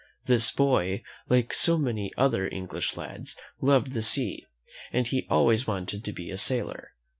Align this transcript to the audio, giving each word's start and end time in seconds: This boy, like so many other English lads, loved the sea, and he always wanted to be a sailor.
This 0.25 0.49
boy, 0.49 1.03
like 1.29 1.53
so 1.53 1.77
many 1.77 2.11
other 2.17 2.47
English 2.49 2.97
lads, 2.97 3.37
loved 3.61 3.91
the 3.91 4.01
sea, 4.01 4.47
and 4.91 5.05
he 5.05 5.27
always 5.29 5.67
wanted 5.67 6.03
to 6.03 6.11
be 6.11 6.31
a 6.31 6.39
sailor. 6.39 6.93